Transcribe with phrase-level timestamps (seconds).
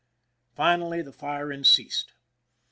[0.55, 2.13] Finally the firing ceased.